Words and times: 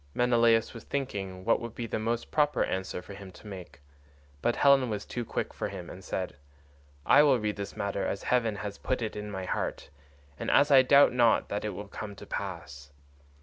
Menelaus 0.15 0.73
was 0.73 0.83
thinking 0.83 1.45
what 1.45 1.59
would 1.59 1.75
be 1.75 1.85
the 1.85 1.99
most 1.99 2.31
proper 2.31 2.63
answer 2.63 3.03
for 3.03 3.13
him 3.13 3.31
to 3.33 3.45
make, 3.45 3.81
but 4.41 4.55
Helen 4.55 4.89
was 4.89 5.05
too 5.05 5.23
quick 5.23 5.53
for 5.53 5.69
him 5.69 5.91
and 5.91 6.03
said, 6.03 6.37
"I 7.05 7.21
will 7.21 7.37
read 7.37 7.55
this 7.55 7.77
matter 7.77 8.03
as 8.07 8.23
heaven 8.23 8.55
has 8.55 8.79
put 8.79 9.03
it 9.03 9.15
in 9.15 9.29
my 9.29 9.45
heart, 9.45 9.91
and 10.39 10.49
as 10.49 10.71
I 10.71 10.81
doubt 10.81 11.13
not 11.13 11.49
that 11.49 11.63
it 11.65 11.75
will 11.75 11.87
come 11.87 12.15
to 12.15 12.25
pass. 12.25 12.89